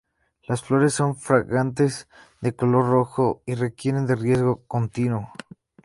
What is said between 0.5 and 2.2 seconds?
flores son fragantes,